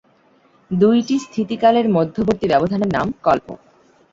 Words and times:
দুইটি 0.71 1.15
স্থিতিকালের 1.25 1.87
মধ্যবর্তী 1.89 2.45
ব্যবধানের 2.51 2.89
নাম 2.95 3.07
কল্প। 3.25 3.47